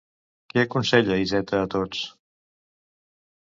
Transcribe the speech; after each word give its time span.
Què 0.53 0.63
aconsella 0.67 1.17
Iceta 1.25 1.61
a 1.67 1.67
tots? 1.75 2.01